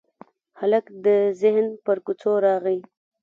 [0.59, 1.07] هلک د
[1.41, 2.79] ذهن پر کوڅو راغلی